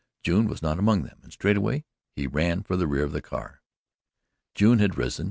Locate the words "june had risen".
4.55-5.19